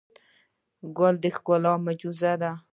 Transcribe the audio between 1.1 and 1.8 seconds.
د ښکلا